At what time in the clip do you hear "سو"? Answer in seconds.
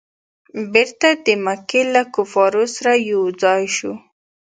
3.77-3.91